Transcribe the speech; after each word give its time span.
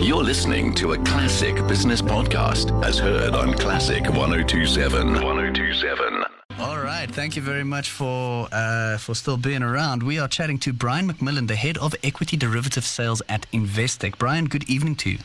You're 0.00 0.22
listening 0.22 0.74
to 0.74 0.92
a 0.92 0.98
classic 0.98 1.54
business 1.66 2.00
podcast 2.00 2.84
as 2.84 2.98
heard 2.98 3.34
on 3.34 3.52
Classic 3.54 4.02
1027. 4.04 5.12
1027. 5.14 6.24
All 6.60 6.78
right. 6.78 7.10
Thank 7.10 7.34
you 7.34 7.42
very 7.42 7.64
much 7.64 7.90
for 7.90 8.48
uh, 8.52 8.98
for 8.98 9.14
still 9.14 9.36
being 9.36 9.62
around. 9.62 10.02
We 10.02 10.18
are 10.18 10.28
chatting 10.28 10.58
to 10.60 10.72
Brian 10.72 11.10
McMillan, 11.10 11.48
the 11.48 11.56
head 11.56 11.78
of 11.78 11.94
equity 12.04 12.36
derivative 12.36 12.84
sales 12.84 13.22
at 13.28 13.50
Investec. 13.52 14.18
Brian, 14.18 14.46
good 14.46 14.68
evening 14.70 14.94
to 14.96 15.10
you. 15.10 15.18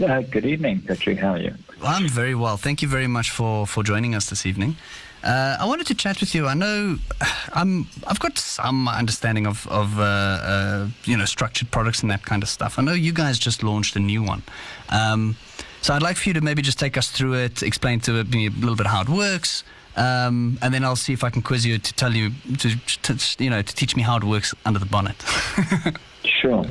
Uh, 0.00 0.22
good 0.22 0.46
evening, 0.46 0.80
Patrick. 0.80 1.18
How 1.18 1.32
are 1.32 1.38
you? 1.38 1.54
I'm 1.82 2.08
very 2.08 2.34
well. 2.34 2.56
Thank 2.56 2.80
you 2.80 2.88
very 2.88 3.06
much 3.06 3.30
for, 3.30 3.66
for 3.66 3.82
joining 3.82 4.14
us 4.14 4.30
this 4.30 4.46
evening. 4.46 4.76
Uh, 5.22 5.56
I 5.60 5.66
wanted 5.66 5.86
to 5.88 5.94
chat 5.94 6.18
with 6.20 6.34
you. 6.34 6.46
I 6.46 6.54
know 6.54 6.96
I'm, 7.52 7.86
I've 8.06 8.18
got 8.18 8.38
some 8.38 8.88
understanding 8.88 9.46
of, 9.46 9.66
of 9.68 9.98
uh, 9.98 10.02
uh, 10.02 10.88
you 11.04 11.16
know 11.16 11.26
structured 11.26 11.70
products 11.70 12.00
and 12.02 12.10
that 12.10 12.24
kind 12.24 12.42
of 12.42 12.48
stuff. 12.48 12.78
I 12.78 12.82
know 12.82 12.94
you 12.94 13.12
guys 13.12 13.38
just 13.38 13.62
launched 13.62 13.94
a 13.96 14.00
new 14.00 14.22
one. 14.22 14.42
Um, 14.88 15.36
so 15.82 15.94
I'd 15.94 16.02
like 16.02 16.16
for 16.16 16.28
you 16.28 16.34
to 16.34 16.40
maybe 16.40 16.62
just 16.62 16.78
take 16.78 16.96
us 16.96 17.10
through 17.10 17.34
it, 17.34 17.62
explain 17.62 18.00
to 18.00 18.24
me 18.24 18.46
a 18.46 18.50
little 18.50 18.76
bit 18.76 18.86
how 18.86 19.02
it 19.02 19.08
works, 19.08 19.62
um, 19.96 20.58
and 20.62 20.72
then 20.72 20.84
I'll 20.84 20.96
see 20.96 21.12
if 21.12 21.22
I 21.22 21.30
can 21.30 21.42
quiz 21.42 21.66
you 21.66 21.78
to 21.78 21.92
tell 21.92 22.14
you 22.14 22.30
to, 22.58 22.76
to 23.02 23.44
you 23.44 23.50
know 23.50 23.62
to 23.62 23.74
teach 23.74 23.94
me 23.94 24.02
how 24.02 24.16
it 24.16 24.24
works 24.24 24.54
under 24.64 24.78
the 24.78 24.86
bonnet. 24.86 25.22
Sure. 26.24 26.64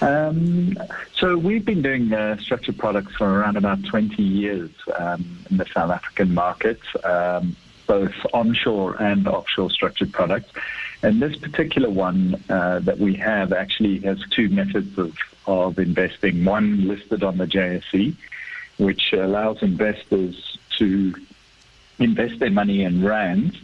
Um, 0.00 0.76
so 1.14 1.36
we've 1.36 1.64
been 1.64 1.82
doing 1.82 2.12
uh, 2.12 2.36
structured 2.38 2.78
products 2.78 3.14
for 3.16 3.40
around 3.40 3.56
about 3.56 3.84
20 3.84 4.22
years 4.22 4.70
um, 4.98 5.38
in 5.50 5.58
the 5.58 5.66
South 5.66 5.90
African 5.90 6.34
market, 6.34 6.80
um, 7.04 7.56
both 7.86 8.14
onshore 8.32 9.00
and 9.00 9.28
offshore 9.28 9.70
structured 9.70 10.12
products. 10.12 10.52
And 11.02 11.22
this 11.22 11.36
particular 11.36 11.90
one 11.90 12.42
uh, 12.48 12.80
that 12.80 12.98
we 12.98 13.14
have 13.14 13.52
actually 13.52 14.00
has 14.00 14.20
two 14.30 14.48
methods 14.48 14.98
of, 14.98 15.16
of 15.46 15.78
investing. 15.78 16.44
One 16.44 16.86
listed 16.88 17.22
on 17.22 17.38
the 17.38 17.46
JSE, 17.46 18.14
which 18.78 19.12
allows 19.12 19.62
investors 19.62 20.58
to 20.78 21.14
invest 21.98 22.38
their 22.38 22.50
money 22.50 22.82
in 22.82 23.04
rands 23.04 23.56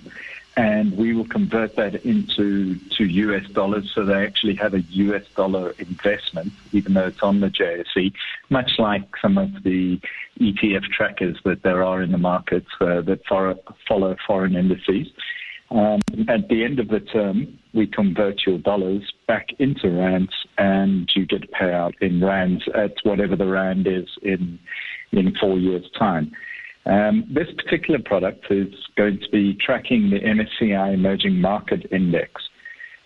and 0.56 0.96
we 0.96 1.12
will 1.12 1.26
convert 1.26 1.76
that 1.76 1.94
into 2.06 2.76
to 2.96 3.04
US 3.04 3.46
dollars 3.50 3.90
so 3.94 4.04
they 4.04 4.24
actually 4.24 4.54
have 4.54 4.72
a 4.72 4.80
US 4.80 5.24
dollar 5.36 5.74
investment, 5.78 6.52
even 6.72 6.94
though 6.94 7.06
it's 7.06 7.22
on 7.22 7.40
the 7.40 7.48
JSE, 7.48 8.12
much 8.48 8.72
like 8.78 9.04
some 9.20 9.36
of 9.36 9.62
the 9.64 10.00
ETF 10.40 10.84
trackers 10.84 11.36
that 11.44 11.62
there 11.62 11.84
are 11.84 12.02
in 12.02 12.10
the 12.10 12.18
markets 12.18 12.68
uh, 12.80 13.02
that 13.02 13.20
follow 13.26 14.16
foreign 14.26 14.56
indices. 14.56 15.08
Um, 15.70 16.00
at 16.28 16.48
the 16.48 16.64
end 16.64 16.78
of 16.78 16.88
the 16.88 17.00
term, 17.00 17.58
we 17.74 17.86
convert 17.86 18.46
your 18.46 18.58
dollars 18.58 19.12
back 19.26 19.48
into 19.58 19.90
rands, 19.90 20.32
and 20.56 21.10
you 21.14 21.26
get 21.26 21.44
a 21.44 21.48
payout 21.48 21.94
in 22.00 22.24
rands 22.24 22.64
at 22.74 22.94
whatever 23.02 23.36
the 23.36 23.46
rand 23.46 23.86
is 23.86 24.08
in 24.22 24.58
in 25.12 25.34
four 25.40 25.58
years' 25.58 25.90
time. 25.98 26.32
Um, 26.86 27.24
this 27.28 27.48
particular 27.56 27.98
product 27.98 28.46
is 28.50 28.72
going 28.96 29.18
to 29.18 29.28
be 29.30 29.54
tracking 29.54 30.10
the 30.10 30.20
MSCI 30.20 30.94
Emerging 30.94 31.40
Market 31.40 31.86
Index. 31.90 32.30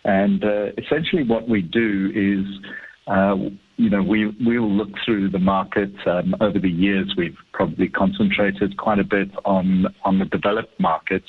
And 0.05 0.45
uh, 0.45 0.67
essentially, 0.79 1.25
what 1.25 1.49
we 1.49 1.63
do 1.63 2.11
is, 2.15 2.71
uh, 3.07 3.37
you 3.77 3.89
know, 3.91 4.03
we 4.03 4.27
we'll 4.41 4.71
look 4.71 4.91
through 5.05 5.31
the 5.31 5.39
market. 5.39 5.93
Um, 6.07 6.35
over 6.41 6.59
the 6.59 6.71
years, 6.71 7.15
we've 7.17 7.37
probably 7.53 7.89
concentrated 7.89 8.77
quite 8.77 8.99
a 8.99 9.05
bit 9.05 9.31
on 9.45 9.87
on 10.05 10.19
the 10.19 10.27
developed 10.27 10.79
markets, 10.79 11.29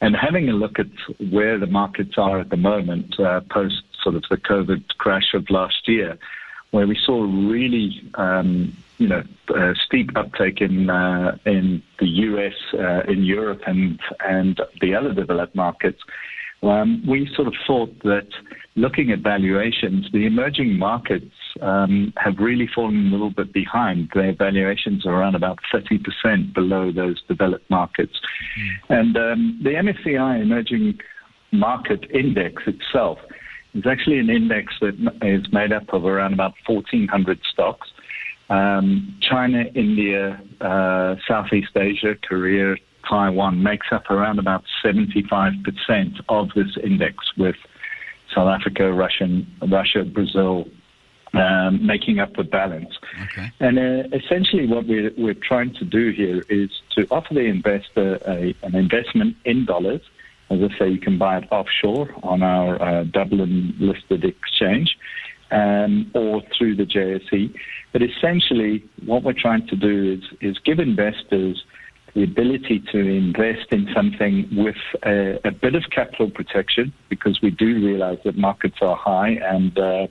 and 0.00 0.14
having 0.16 0.48
a 0.48 0.52
look 0.52 0.78
at 0.78 0.86
where 1.30 1.58
the 1.58 1.66
markets 1.66 2.14
are 2.16 2.40
at 2.40 2.50
the 2.50 2.56
moment, 2.56 3.18
uh, 3.20 3.40
post 3.50 3.82
sort 4.02 4.14
of 4.14 4.24
the 4.30 4.36
COVID 4.36 4.84
crash 4.98 5.34
of 5.34 5.48
last 5.50 5.88
year, 5.88 6.18
where 6.70 6.86
we 6.86 6.98
saw 7.04 7.22
really 7.22 8.02
um, 8.14 8.74
you 8.98 9.08
know, 9.08 9.22
uh, 9.54 9.74
steep 9.86 10.10
uptake 10.16 10.60
in 10.60 10.88
uh, 10.90 11.36
in 11.44 11.82
the 11.98 12.06
US, 12.06 12.54
uh, 12.74 13.10
in 13.10 13.24
Europe, 13.24 13.62
and 13.66 14.00
and 14.24 14.60
the 14.80 14.94
other 14.94 15.12
developed 15.12 15.54
markets. 15.54 16.02
Um, 16.62 17.02
we 17.06 17.30
sort 17.34 17.48
of 17.48 17.54
thought 17.66 17.96
that 18.02 18.28
looking 18.76 19.10
at 19.10 19.20
valuations, 19.20 20.10
the 20.12 20.26
emerging 20.26 20.78
markets 20.78 21.34
um, 21.60 22.12
have 22.16 22.38
really 22.38 22.68
fallen 22.74 23.08
a 23.08 23.10
little 23.10 23.30
bit 23.30 23.52
behind. 23.52 24.10
Their 24.14 24.34
valuations 24.34 25.06
are 25.06 25.14
around 25.14 25.34
about 25.34 25.58
30% 25.72 26.54
below 26.54 26.92
those 26.92 27.22
developed 27.28 27.68
markets. 27.70 28.14
Mm. 28.58 28.98
And 28.98 29.16
um, 29.16 29.60
the 29.62 29.70
MSCI 29.70 30.42
Emerging 30.42 30.98
Market 31.52 32.10
Index 32.10 32.62
itself 32.66 33.18
is 33.74 33.86
actually 33.86 34.18
an 34.18 34.30
index 34.30 34.74
that 34.80 34.94
is 35.22 35.52
made 35.52 35.72
up 35.72 35.92
of 35.92 36.04
around 36.04 36.32
about 36.32 36.54
1,400 36.66 37.38
stocks. 37.52 37.88
Um, 38.48 39.18
China, 39.20 39.64
India, 39.74 40.40
uh, 40.60 41.16
Southeast 41.26 41.76
Asia, 41.76 42.14
Korea, 42.22 42.76
Taiwan 43.08 43.62
makes 43.62 43.86
up 43.90 44.10
around 44.10 44.38
about 44.38 44.64
75% 44.84 46.20
of 46.28 46.48
this 46.54 46.76
index, 46.82 47.16
with 47.36 47.56
South 48.34 48.48
Africa, 48.48 48.92
Russian, 48.92 49.46
Russia, 49.68 50.04
Brazil 50.04 50.66
um, 51.34 51.84
making 51.84 52.18
up 52.18 52.34
the 52.36 52.44
balance. 52.44 52.94
Okay. 53.24 53.52
And 53.60 53.78
uh, 53.78 54.16
essentially, 54.16 54.66
what 54.66 54.86
we're, 54.86 55.12
we're 55.16 55.34
trying 55.34 55.74
to 55.74 55.84
do 55.84 56.10
here 56.10 56.42
is 56.48 56.70
to 56.96 57.06
offer 57.10 57.34
the 57.34 57.44
investor 57.44 58.18
a, 58.26 58.54
an 58.62 58.74
investment 58.74 59.36
in 59.44 59.64
dollars. 59.64 60.00
As 60.48 60.60
I 60.62 60.78
say, 60.78 60.88
you 60.88 60.98
can 60.98 61.18
buy 61.18 61.38
it 61.38 61.44
offshore 61.50 62.14
on 62.22 62.42
our 62.42 62.80
uh, 62.80 63.04
Dublin 63.04 63.74
listed 63.80 64.24
exchange 64.24 64.96
um, 65.50 66.10
or 66.14 66.42
through 66.56 66.76
the 66.76 66.84
JSE. 66.84 67.54
But 67.92 68.02
essentially, 68.02 68.84
what 69.04 69.22
we're 69.22 69.32
trying 69.32 69.66
to 69.68 69.76
do 69.76 70.18
is, 70.18 70.38
is 70.40 70.58
give 70.64 70.78
investors 70.78 71.64
the 72.14 72.24
ability 72.24 72.82
to 72.92 72.98
invest 72.98 73.70
in 73.70 73.86
something 73.94 74.48
with 74.52 74.76
a, 75.04 75.38
a, 75.46 75.50
bit 75.50 75.74
of 75.74 75.84
capital 75.90 76.30
protection 76.30 76.90
because 77.10 77.38
we 77.42 77.50
do 77.50 77.74
realize 77.74 78.16
that 78.24 78.38
markets 78.38 78.76
are 78.80 78.96
high 78.96 79.32
and, 79.44 79.78
uh, 79.78 80.06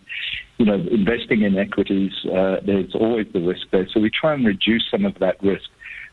you 0.60 0.66
know, 0.68 0.76
investing 0.92 1.42
in 1.42 1.58
equities, 1.58 2.12
uh, 2.26 2.58
there's 2.64 2.94
always 2.94 3.26
the 3.34 3.40
risk 3.40 3.66
there. 3.72 3.88
So 3.92 4.00
we 4.00 4.12
try 4.12 4.36
and 4.36 4.46
reduce 4.46 4.88
some 4.92 5.04
of 5.04 5.18
that 5.20 5.42
risk 5.42 5.68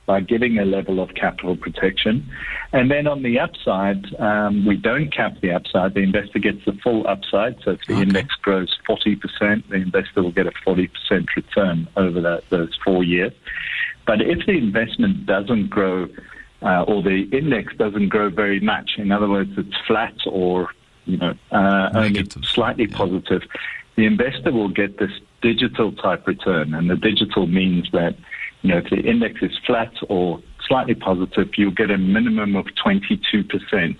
by 0.06 0.20
giving 0.20 0.58
a 0.58 0.64
level 0.64 1.00
of 1.00 1.14
capital 1.14 1.56
protection. 1.56 2.28
And 2.72 2.90
then 2.90 3.06
on 3.06 3.22
the 3.22 3.38
upside, 3.38 4.14
um, 4.20 4.66
we 4.66 4.76
don't 4.76 5.14
cap 5.14 5.40
the 5.40 5.52
upside. 5.52 5.94
The 5.94 6.00
investor 6.00 6.38
gets 6.38 6.64
the 6.64 6.72
full 6.82 7.06
upside. 7.06 7.56
So 7.62 7.72
if 7.72 7.80
the 7.86 7.94
okay. 7.94 8.02
index 8.02 8.34
grows 8.36 8.76
40%, 8.88 9.68
the 9.68 9.76
investor 9.76 10.22
will 10.22 10.32
get 10.32 10.46
a 10.46 10.52
40% 10.66 10.90
return 11.36 11.88
over 11.96 12.20
that, 12.20 12.42
those 12.50 12.76
four 12.84 13.04
years. 13.04 13.32
But 14.06 14.20
if 14.20 14.44
the 14.46 14.52
investment 14.52 15.26
doesn't 15.26 15.68
grow 15.68 16.08
uh, 16.62 16.82
or 16.82 17.02
the 17.02 17.28
index 17.32 17.74
doesn't 17.76 18.08
grow 18.08 18.30
very 18.30 18.60
much, 18.60 18.92
in 18.98 19.12
other 19.12 19.28
words, 19.28 19.50
it's 19.56 19.76
flat 19.86 20.14
or 20.26 20.68
you 21.04 21.16
know 21.16 21.34
uh, 21.50 21.90
only 21.94 22.24
slightly 22.42 22.86
yeah. 22.88 22.96
positive, 22.96 23.42
the 23.96 24.06
investor 24.06 24.52
will 24.52 24.68
get 24.68 24.98
this 24.98 25.10
digital 25.40 25.92
type 25.92 26.26
return, 26.26 26.74
and 26.74 26.88
the 26.88 26.96
digital 26.96 27.46
means 27.46 27.88
that 27.92 28.16
you 28.62 28.70
know, 28.70 28.78
if 28.78 28.90
the 28.90 29.00
index 29.00 29.42
is 29.42 29.52
flat 29.66 29.92
or 30.08 30.40
slightly 30.66 30.94
positive, 30.94 31.50
you'll 31.56 31.72
get 31.72 31.90
a 31.90 31.98
minimum 31.98 32.56
of 32.56 32.66
22% 32.84 33.96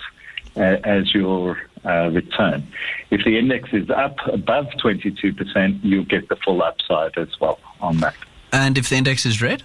uh, 0.56 0.60
as 0.84 1.14
your 1.14 1.58
uh, 1.84 2.08
return. 2.10 2.66
If 3.10 3.24
the 3.24 3.38
index 3.38 3.70
is 3.72 3.90
up 3.90 4.16
above 4.32 4.66
22%, 4.82 5.80
you'll 5.82 6.04
get 6.04 6.28
the 6.28 6.36
full 6.36 6.62
upside 6.62 7.18
as 7.18 7.28
well 7.40 7.58
on 7.80 7.98
that. 7.98 8.14
And 8.52 8.78
if 8.78 8.88
the 8.88 8.96
index 8.96 9.26
is 9.26 9.42
red? 9.42 9.62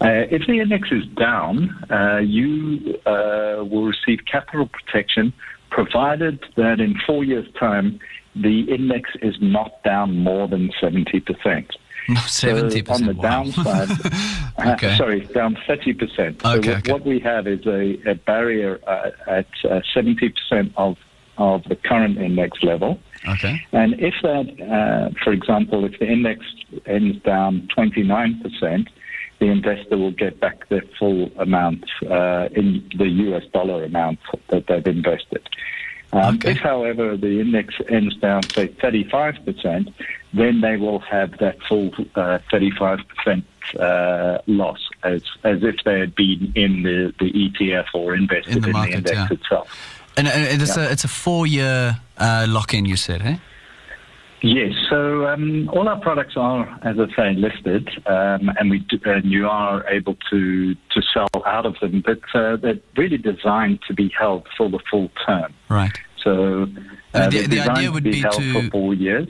Uh, 0.00 0.30
if 0.30 0.46
the 0.46 0.60
index 0.60 0.92
is 0.92 1.04
down, 1.16 1.70
uh, 1.90 2.18
you 2.18 2.96
uh, 3.06 3.64
will 3.64 3.86
receive 3.86 4.20
capital 4.30 4.68
protection 4.68 5.32
provided 5.74 6.38
that 6.56 6.78
in 6.78 6.94
four 7.04 7.24
years' 7.24 7.48
time 7.58 7.98
the 8.36 8.60
index 8.72 9.10
is 9.22 9.34
not 9.40 9.82
down 9.82 10.16
more 10.16 10.46
than 10.46 10.70
70%. 10.80 11.68
Seventy 12.26 12.82
percent. 12.82 13.08
on 13.08 13.14
the 13.14 13.20
wow. 13.20 13.42
downside, 13.44 13.90
uh, 14.58 14.72
okay. 14.74 14.94
uh, 14.94 14.96
sorry, 14.96 15.20
down 15.26 15.56
thirty 15.66 15.94
percent. 15.94 16.42
So 16.42 16.58
okay, 16.58 16.76
okay. 16.76 16.92
what 16.92 17.04
we 17.04 17.18
have 17.20 17.46
is 17.46 17.66
a, 17.66 17.98
a 18.06 18.14
barrier 18.14 18.78
uh, 18.86 19.10
at 19.26 19.46
uh, 19.68 19.80
seventy 19.94 20.30
percent 20.30 20.72
of 20.76 20.96
of 21.38 21.64
the 21.64 21.76
current 21.76 22.18
index 22.18 22.62
level. 22.62 22.98
Okay. 23.26 23.60
And 23.72 23.94
if 23.94 24.14
that, 24.22 24.46
uh, 24.60 25.10
for 25.24 25.32
example, 25.32 25.84
if 25.84 25.98
the 25.98 26.06
index 26.06 26.44
ends 26.86 27.22
down 27.22 27.68
twenty 27.74 28.02
nine 28.02 28.40
percent, 28.42 28.88
the 29.40 29.46
investor 29.46 29.96
will 29.96 30.12
get 30.12 30.40
back 30.40 30.68
the 30.68 30.82
full 30.98 31.30
amount 31.38 31.84
uh, 32.02 32.48
in 32.54 32.88
the 32.98 33.08
US 33.08 33.44
dollar 33.52 33.84
amount 33.84 34.18
that 34.50 34.66
they've 34.66 34.86
invested. 34.86 35.48
Um, 36.14 36.36
okay. 36.36 36.52
If, 36.52 36.58
however, 36.58 37.16
the 37.16 37.40
index 37.40 37.74
ends 37.88 38.16
down, 38.16 38.44
say, 38.44 38.68
35%, 38.68 39.92
then 40.32 40.60
they 40.60 40.76
will 40.76 41.00
have 41.00 41.36
that 41.38 41.60
full 41.62 41.90
uh, 42.14 42.38
35% 42.52 43.42
uh, 43.78 44.38
loss 44.46 44.78
as, 45.02 45.22
as 45.42 45.62
if 45.64 45.76
they 45.84 45.98
had 45.98 46.14
been 46.14 46.52
in 46.54 46.82
the, 46.82 47.12
the 47.18 47.32
ETF 47.32 47.86
or 47.94 48.14
invested 48.14 48.56
in 48.56 48.62
the, 48.62 48.68
in 48.68 48.72
market, 48.72 48.90
the 48.90 48.96
index 48.96 49.16
yeah. 49.16 49.36
itself. 49.36 50.00
And, 50.16 50.28
and 50.28 50.62
it's, 50.62 50.76
yeah. 50.76 50.86
a, 50.86 50.92
it's 50.92 51.04
a 51.04 51.08
four 51.08 51.46
year 51.46 51.96
uh, 52.18 52.46
lock 52.48 52.74
in, 52.74 52.84
you 52.84 52.96
said, 52.96 53.22
eh? 53.22 53.38
Yes, 54.44 54.74
so 54.90 55.26
um, 55.26 55.70
all 55.72 55.88
our 55.88 55.98
products 55.98 56.34
are, 56.36 56.68
as 56.82 56.96
I 56.98 57.06
say, 57.16 57.32
listed, 57.32 57.88
um, 58.04 58.50
and 58.58 58.68
we 58.68 58.80
do, 58.80 59.00
and 59.06 59.24
you 59.24 59.48
are 59.48 59.88
able 59.88 60.18
to 60.28 60.74
to 60.74 61.02
sell 61.14 61.28
out 61.46 61.64
of 61.64 61.76
them, 61.80 62.02
but 62.04 62.18
uh, 62.34 62.56
they're 62.56 62.78
really 62.94 63.16
designed 63.16 63.80
to 63.88 63.94
be 63.94 64.10
held 64.10 64.46
for 64.54 64.68
the 64.68 64.80
full 64.90 65.10
term. 65.24 65.54
Right. 65.70 65.98
So 66.22 66.66
uh, 67.14 67.30
the, 67.30 67.46
the 67.46 67.60
idea 67.60 67.90
would 67.90 68.04
to 68.04 68.10
be, 68.10 68.22
be 68.22 68.28
to 68.28 68.52
for 68.52 68.70
four 68.70 68.92
years. 68.92 69.28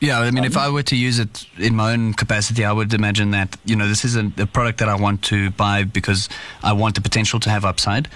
Yeah, 0.00 0.20
I 0.20 0.30
mean, 0.30 0.44
if 0.44 0.58
I 0.58 0.68
were 0.68 0.82
to 0.82 0.96
use 0.96 1.18
it 1.18 1.46
in 1.56 1.74
my 1.74 1.94
own 1.94 2.12
capacity, 2.12 2.66
I 2.66 2.72
would 2.72 2.92
imagine 2.92 3.30
that 3.30 3.56
you 3.64 3.76
know 3.76 3.88
this 3.88 4.04
is 4.04 4.14
a, 4.14 4.30
a 4.36 4.46
product 4.46 4.78
that 4.80 4.90
I 4.90 4.96
want 4.96 5.22
to 5.24 5.52
buy 5.52 5.84
because 5.84 6.28
I 6.62 6.74
want 6.74 6.96
the 6.96 7.00
potential 7.00 7.40
to 7.40 7.48
have 7.48 7.64
upside. 7.64 8.10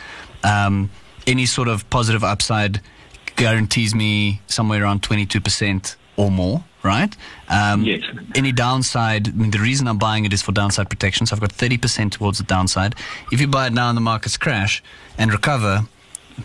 Um, 0.45 0.91
any 1.27 1.47
sort 1.47 1.69
of 1.69 1.89
positive 1.89 2.23
upside 2.23 2.83
guarantees 3.37 3.95
me 3.95 4.43
somewhere 4.47 4.83
around 4.83 5.03
twenty 5.03 5.25
two 5.25 5.41
percent 5.41 5.97
or 6.19 6.31
more, 6.31 6.63
right? 6.83 7.17
Um, 7.49 7.85
Yes. 7.85 8.03
Any 8.35 8.53
downside, 8.53 9.29
I 9.29 9.31
mean, 9.31 9.53
the 9.53 9.61
reason 9.61 9.89
I'm 9.89 9.99
buying 9.99 10.25
it 10.27 10.33
is 10.33 10.43
for 10.43 10.53
downside 10.53 10.91
protection. 10.91 11.25
So 11.27 11.35
I've 11.37 11.41
got 11.41 11.53
30% 11.53 12.11
towards 12.13 12.39
the 12.39 12.45
downside. 12.45 12.95
If 13.33 13.41
you 13.41 13.47
buy 13.47 13.69
it 13.69 13.73
now 13.73 13.89
and 13.89 13.97
the 13.97 14.03
markets 14.03 14.37
crash 14.37 14.83
and 15.17 15.33
recover, 15.33 15.87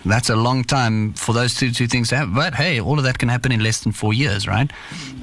that's 0.05 0.29
a 0.29 0.35
long 0.35 0.63
time 0.63 1.13
for 1.13 1.33
those 1.33 1.53
two 1.55 1.71
two 1.71 1.87
things 1.87 2.09
to 2.09 2.15
happen. 2.17 2.33
But 2.33 2.55
hey, 2.55 2.79
all 2.79 2.97
of 2.97 3.03
that 3.03 3.17
can 3.19 3.29
happen 3.29 3.51
in 3.51 3.61
less 3.61 3.81
than 3.83 3.91
four 3.91 4.13
years, 4.13 4.47
right? 4.47 4.71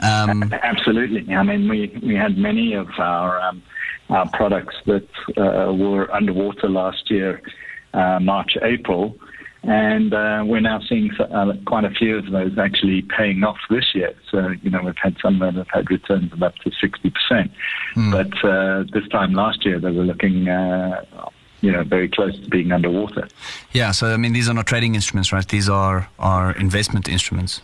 Um, 0.03 0.53
Absolutely. 0.63 1.35
I 1.35 1.43
mean, 1.43 1.69
we, 1.69 1.99
we 2.03 2.15
had 2.15 2.39
many 2.39 2.75
of 2.75 2.89
our 2.99 3.41
um, 3.41 3.63
our 4.11 4.29
products 4.31 4.77
that 4.87 5.09
uh, 5.37 5.73
were 5.73 6.13
underwater 6.13 6.69
last 6.69 7.11
year, 7.11 7.43
uh, 7.95 8.19
March, 8.21 8.57
April, 8.63 9.17
and 9.63 10.15
uh, 10.15 10.43
we're 10.47 10.61
now 10.61 10.81
seeing 10.81 11.11
uh, 11.19 11.53
quite 11.67 11.85
a 11.85 11.91
few 11.91 12.17
of 12.17 12.31
those 12.31 12.57
actually 12.59 13.03
paying 13.03 13.45
off 13.45 13.59
this 13.69 13.95
year. 13.95 14.15
So, 14.31 14.55
you 14.63 14.71
know, 14.71 14.83
we've 14.83 14.97
had 14.97 15.17
some 15.21 15.39
that 15.41 15.55
have 15.55 15.69
had 15.69 15.91
returns 15.91 16.33
of 16.33 16.43
up 16.43 16.55
to 16.57 16.71
60%. 16.71 17.51
But 18.11 18.45
uh, 18.45 18.85
this 18.93 19.07
time 19.09 19.35
last 19.35 19.65
year, 19.65 19.79
they 19.79 19.91
were 19.91 20.05
looking, 20.05 20.49
uh, 20.49 21.05
you 21.61 21.71
know, 21.73 21.85
very 21.85 22.09
close 22.09 22.39
to 22.41 22.49
being 22.49 22.73
underwater. 22.73 23.29
yeah, 23.73 23.91
so 23.91 24.15
I 24.15 24.17
mean, 24.17 24.33
these 24.33 24.49
are 24.49 24.55
not 24.55 24.67
trading 24.67 24.95
instruments, 24.95 25.33
right? 25.33 25.47
These 25.47 25.69
are 25.69 26.09
are 26.19 26.53
investment 26.53 27.09
instruments. 27.09 27.61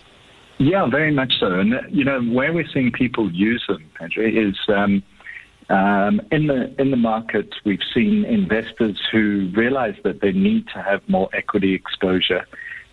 Yeah, 0.59 0.87
very 0.87 1.13
much 1.13 1.39
so. 1.39 1.61
And 1.61 1.75
you 1.91 2.05
know 2.05 2.23
where 2.23 2.53
we're 2.53 2.69
seeing 2.73 2.91
people 2.91 3.31
use 3.31 3.65
them, 3.69 3.85
Pedro, 3.99 4.27
is 4.27 4.57
um, 4.69 5.03
um, 5.69 6.21
in 6.31 6.47
the 6.47 6.75
in 6.81 6.91
the 6.91 6.97
market. 6.97 7.55
We've 7.65 7.83
seen 7.95 8.25
investors 8.25 9.01
who 9.11 9.51
realize 9.55 9.97
that 10.05 10.21
they 10.21 10.33
need 10.33 10.67
to 10.69 10.83
have 10.83 11.07
more 11.09 11.29
equity 11.33 11.75
exposure, 11.75 12.47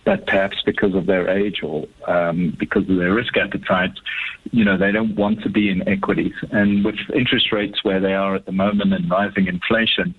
but 0.06 0.26
perhaps 0.26 0.58
because 0.66 0.96
of 0.96 1.06
their 1.06 1.30
age 1.30 1.62
or 1.64 1.86
um, 2.08 2.56
because 2.60 2.90
of 2.90 2.98
their 2.98 3.14
risk 3.14 3.38
appetite, 3.38 3.94
you 4.52 4.66
know 4.66 4.78
they 4.78 4.92
don't 4.92 5.16
want 5.16 5.42
to 5.44 5.50
be 5.50 5.70
in 5.70 5.88
equities. 5.88 6.34
And 6.52 6.84
with 6.84 6.96
interest 7.14 7.52
rates 7.52 7.84
where 7.84 8.00
they 8.00 8.14
are 8.14 8.36
at 8.36 8.46
the 8.46 8.52
moment 8.52 8.94
and 8.94 9.10
rising 9.10 9.48
inflation, 9.48 10.16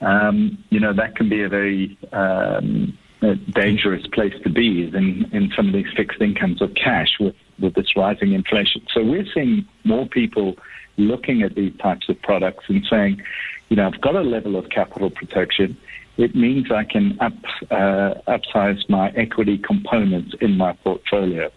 um, 0.00 0.58
you 0.70 0.80
know 0.80 0.92
that 0.92 1.16
can 1.16 1.28
be 1.28 1.42
a 1.42 1.48
very 1.48 1.98
um, 2.12 2.96
a 3.22 3.34
dangerous 3.34 4.06
place 4.08 4.34
to 4.44 4.50
be 4.50 4.84
in, 4.94 5.28
in 5.32 5.50
some 5.56 5.68
of 5.68 5.72
these 5.72 5.86
fixed 5.96 6.20
incomes 6.20 6.60
or 6.60 6.68
cash 6.68 7.16
with, 7.18 7.34
with 7.58 7.74
this 7.74 7.96
rising 7.96 8.32
inflation. 8.34 8.82
So 8.92 9.02
we're 9.02 9.26
seeing 9.32 9.66
more 9.84 10.06
people 10.06 10.56
looking 10.96 11.42
at 11.42 11.54
these 11.54 11.76
types 11.78 12.08
of 12.08 12.20
products 12.22 12.64
and 12.68 12.84
saying, 12.88 13.22
you 13.68 13.76
know, 13.76 13.86
I've 13.86 14.00
got 14.00 14.16
a 14.16 14.22
level 14.22 14.56
of 14.56 14.68
capital 14.70 15.10
protection. 15.10 15.76
It 16.16 16.34
means 16.34 16.70
I 16.70 16.84
can 16.84 17.18
up, 17.20 17.34
uh, 17.70 18.14
upsize 18.26 18.88
my 18.88 19.10
equity 19.10 19.58
components 19.58 20.34
in 20.40 20.56
my 20.56 20.72
portfolio. 20.72 21.50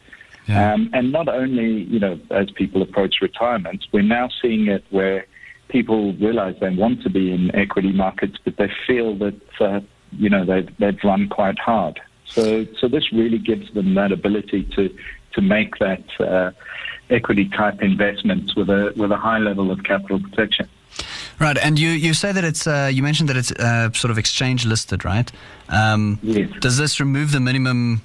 Yeah. 0.47 0.73
Um, 0.73 0.89
and 0.93 1.11
not 1.11 1.27
only, 1.29 1.83
you 1.83 1.99
know, 1.99 2.19
as 2.31 2.49
people 2.51 2.81
approach 2.81 3.15
retirement, 3.21 3.85
we're 3.93 4.01
now 4.01 4.29
seeing 4.41 4.67
it 4.67 4.83
where 4.89 5.25
people 5.69 6.13
realize 6.13 6.55
they 6.59 6.71
want 6.71 7.03
to 7.03 7.09
be 7.09 7.31
in 7.31 7.53
equity 7.55 7.91
markets, 7.91 8.37
but 8.43 8.57
they 8.57 8.71
feel 8.87 9.15
that, 9.19 9.39
uh, 9.61 9.79
you 10.11 10.29
know, 10.29 10.43
they've, 10.43 10.69
they've 10.79 10.97
run 11.03 11.29
quite 11.29 11.59
hard. 11.59 11.99
So, 12.25 12.65
so 12.79 12.87
this 12.87 13.13
really 13.13 13.37
gives 13.37 13.71
them 13.73 13.93
that 13.93 14.11
ability 14.11 14.67
to, 14.75 14.89
to 15.33 15.41
make 15.41 15.77
that 15.77 16.03
uh, 16.19 16.51
equity 17.09 17.49
type 17.49 17.81
investments 17.81 18.55
with 18.55 18.69
a, 18.69 18.93
with 18.95 19.11
a 19.11 19.17
high 19.17 19.39
level 19.39 19.71
of 19.71 19.83
capital 19.83 20.19
protection. 20.19 20.67
Right, 21.39 21.57
and 21.57 21.79
you, 21.79 21.89
you 21.89 22.13
say 22.13 22.31
that 22.31 22.43
it's 22.43 22.67
uh, 22.67 22.89
you 22.91 23.01
mentioned 23.01 23.29
that 23.29 23.37
it's 23.37 23.51
uh, 23.51 23.91
sort 23.93 24.11
of 24.11 24.17
exchange 24.17 24.65
listed, 24.65 25.05
right? 25.05 25.31
Um, 25.69 26.19
Yes. 26.21 26.49
Does 26.59 26.77
this 26.77 26.99
remove 26.99 27.31
the 27.31 27.39
minimum 27.39 28.01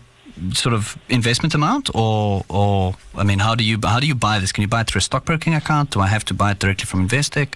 sort 0.53 0.75
of 0.75 0.97
investment 1.09 1.55
amount, 1.55 1.91
or 1.95 2.45
or 2.49 2.95
I 3.15 3.25
mean, 3.25 3.41
how 3.41 3.55
do 3.55 3.65
you 3.65 3.79
how 3.83 4.01
do 4.01 4.07
you 4.07 4.15
buy 4.15 4.39
this? 4.39 4.53
Can 4.53 4.63
you 4.63 4.69
buy 4.69 4.83
it 4.83 4.87
through 4.89 5.01
a 5.01 5.03
stockbroking 5.03 5.55
account? 5.55 5.91
Do 5.91 6.01
I 6.01 6.07
have 6.07 6.25
to 6.27 6.35
buy 6.35 6.53
it 6.53 6.59
directly 6.59 6.87
from 6.87 7.09
Investec? 7.09 7.55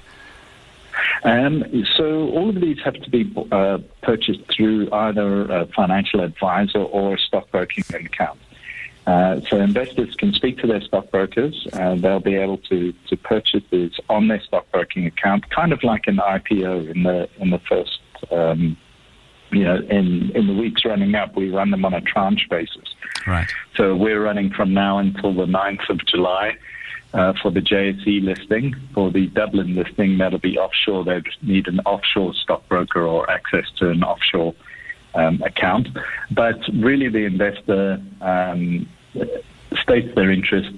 Um, 1.23 1.65
so 1.97 2.29
all 2.31 2.49
of 2.49 2.61
these 2.61 2.79
have 2.85 2.95
to 2.95 3.11
be 3.11 3.33
uh, 3.53 3.79
purchased 4.03 4.41
through 4.55 4.91
either 4.93 5.45
a 5.51 5.67
financial 5.67 6.21
advisor 6.21 6.79
or 6.79 7.15
a 7.15 7.19
stockbroking 7.19 7.85
account. 7.95 8.39
Uh, 9.09 9.41
so 9.49 9.57
investors 9.57 10.15
can 10.17 10.35
speak 10.35 10.59
to 10.59 10.67
their 10.67 10.83
stockbrokers. 10.83 11.67
Uh, 11.73 11.95
they'll 11.95 12.21
be 12.21 12.35
able 12.35 12.59
to, 12.59 12.93
to 13.09 13.17
purchase 13.17 13.63
these 13.71 13.93
on 14.11 14.29
their 14.29 14.43
stockbroking 14.43 15.07
account, 15.07 15.49
kind 15.49 15.73
of 15.73 15.83
like 15.83 16.07
an 16.07 16.19
IPO 16.19 16.95
in 16.95 17.05
the 17.05 17.27
in 17.39 17.49
the 17.49 17.59
first, 17.61 18.01
um, 18.31 18.77
you 19.51 19.65
know, 19.65 19.77
in 19.77 20.31
in 20.33 20.47
the 20.47 20.53
weeks 20.53 20.85
running 20.85 21.15
up, 21.15 21.35
we 21.35 21.49
run 21.49 21.71
them 21.71 21.87
on 21.87 21.95
a 21.95 22.03
tranche 22.03 22.47
basis. 22.51 22.95
Right. 23.27 23.49
So 23.77 23.97
we're 23.97 24.23
running 24.23 24.51
from 24.51 24.75
now 24.75 24.99
until 24.99 25.33
the 25.33 25.47
9th 25.47 25.89
of 25.89 26.05
July 26.05 26.59
uh, 27.15 27.33
for 27.41 27.51
the 27.51 27.61
JSE 27.61 28.23
listing. 28.23 28.75
For 28.93 29.11
the 29.11 29.29
Dublin 29.29 29.75
listing, 29.75 30.19
that'll 30.19 30.39
be 30.39 30.59
offshore. 30.59 31.05
They 31.05 31.23
need 31.41 31.67
an 31.67 31.81
offshore 31.87 32.35
stockbroker 32.35 33.07
or 33.07 33.31
access 33.31 33.65
to 33.79 33.89
an 33.89 34.03
offshore 34.03 34.55
um, 35.15 35.41
account. 35.43 35.89
But 36.31 36.59
really, 36.75 37.09
the 37.09 37.25
investor 37.25 38.03
um, 38.21 38.87
states 39.83 40.15
their 40.15 40.31
interest. 40.31 40.71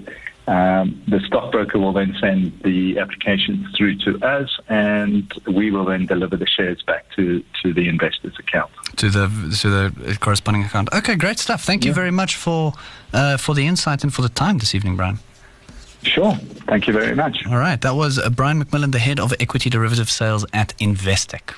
Um, 0.46 1.00
the 1.06 1.20
stockbroker 1.20 1.78
will 1.78 1.92
then 1.92 2.16
send 2.20 2.60
the 2.64 2.98
applications 2.98 3.72
through 3.76 3.98
to 3.98 4.19
us, 4.26 4.50
and 4.69 5.32
we 5.46 5.70
will 5.70 5.84
then 5.84 6.06
deliver 6.06 6.37
the 6.37 6.46
shares 6.46 6.82
back 6.82 7.04
to, 7.14 7.44
to 7.62 7.72
the 7.72 7.88
investor's 7.88 8.37
account. 8.38 8.70
To 8.96 9.10
the 9.10 9.28
to 9.60 9.69
the 9.70 10.19
corresponding 10.19 10.64
account. 10.64 10.88
Okay, 10.92 11.14
great 11.14 11.38
stuff. 11.38 11.62
Thank 11.62 11.84
you 11.84 11.92
very 11.92 12.10
much 12.10 12.34
for 12.37 12.72
uh, 13.12 13.37
for 13.37 13.54
the 13.54 13.66
insight 13.66 14.02
and 14.02 14.12
for 14.12 14.22
the 14.22 14.28
time 14.28 14.58
this 14.58 14.75
evening, 14.75 14.96
Brian. 14.96 15.19
Sure. 16.02 16.34
Thank 16.66 16.87
you 16.87 16.94
very 16.94 17.14
much. 17.14 17.46
All 17.46 17.58
right, 17.58 17.81
that 17.82 17.94
was 17.94 18.19
uh, 18.19 18.31
Brian 18.31 18.64
McMillan, 18.64 18.90
the 18.90 18.98
head 18.98 19.20
of 19.20 19.34
equity 19.38 19.70
derivative 19.70 20.11
sales 20.11 20.47
at 20.52 20.75
Investec. 20.78 21.54